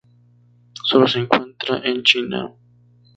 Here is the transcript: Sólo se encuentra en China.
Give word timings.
Sólo 0.83 1.07
se 1.07 1.19
encuentra 1.19 1.77
en 1.83 2.01
China. 2.01 2.51